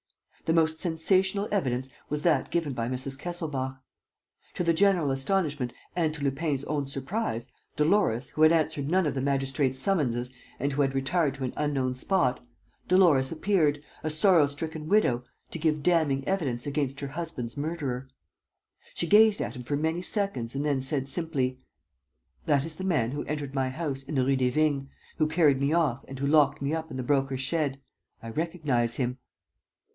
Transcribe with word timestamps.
The 0.45 0.53
most 0.53 0.81
sensational 0.81 1.47
evidence 1.51 1.87
was 2.09 2.23
that 2.23 2.49
given 2.49 2.73
by 2.73 2.89
Mrs. 2.89 3.17
Kesselbach. 3.17 3.79
To 4.55 4.63
the 4.63 4.73
general 4.73 5.11
astonishment 5.11 5.71
and 5.95 6.11
to 6.15 6.23
Lupin's 6.23 6.63
own 6.65 6.87
surprise, 6.87 7.47
Dolores, 7.77 8.29
who 8.29 8.41
had 8.41 8.51
answered 8.51 8.89
none 8.89 9.05
of 9.05 9.13
the 9.13 9.21
magistrate's 9.21 9.77
summonses 9.79 10.33
and 10.59 10.73
who 10.73 10.81
had 10.81 10.95
retired 10.95 11.35
to 11.35 11.43
an 11.45 11.53
unknown 11.55 11.93
spot, 11.95 12.43
Dolores 12.87 13.31
appeared, 13.31 13.81
a 14.03 14.09
sorrow 14.09 14.47
stricken 14.47 14.89
widow, 14.89 15.23
to 15.51 15.59
give 15.59 15.83
damning 15.83 16.27
evidence 16.27 16.65
against 16.65 16.99
her 16.99 17.09
husband's 17.09 17.55
murderer. 17.55 18.09
She 18.95 19.07
gazed 19.07 19.39
at 19.39 19.55
him 19.55 19.63
for 19.63 19.77
many 19.77 20.01
seconds 20.01 20.55
and 20.55 20.65
then 20.65 20.81
said, 20.81 21.07
simply: 21.07 21.59
"That 22.47 22.65
is 22.65 22.75
the 22.75 22.83
man 22.83 23.11
who 23.11 23.23
entered 23.25 23.53
my 23.53 23.69
house 23.69 24.01
in 24.03 24.15
the 24.15 24.25
Rue 24.25 24.35
des 24.35 24.49
Vignes, 24.49 24.89
who 25.17 25.27
carried 25.27 25.61
me 25.61 25.71
off 25.71 26.03
and 26.07 26.17
who 26.19 26.27
locked 26.27 26.59
me 26.61 26.73
up 26.73 26.89
in 26.89 26.97
the 26.97 27.03
Broker's 27.03 27.41
shed. 27.41 27.79
I 28.21 28.29
recognize 28.31 28.95
him." 28.95 29.19